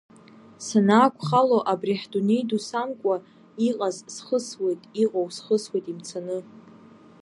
[0.65, 3.15] Санаақәхало абри ҳдунеи ду самкуа,
[3.67, 6.37] иҟаз схысуеит, иҟоу схысуеит имцаны…